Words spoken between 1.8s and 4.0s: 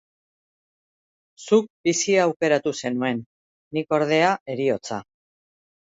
bizia aukeratu zenuen; nik,